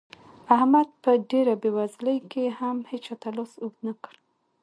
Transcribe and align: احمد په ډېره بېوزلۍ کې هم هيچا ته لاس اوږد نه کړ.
احمد 0.55 0.87
په 1.03 1.11
ډېره 1.31 1.53
بېوزلۍ 1.61 2.17
کې 2.31 2.43
هم 2.59 2.77
هيچا 2.91 3.15
ته 3.21 3.29
لاس 3.37 3.51
اوږد 3.61 3.79
نه 3.87 3.93
کړ. 4.03 4.13